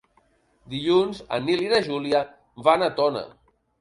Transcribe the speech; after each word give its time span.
Dilluns 0.73 1.21
en 1.37 1.45
Nil 1.49 1.61
i 1.65 1.69
na 1.73 1.81
Júlia 1.91 2.23
van 2.69 2.87
a 2.87 2.93
Tona. 3.03 3.23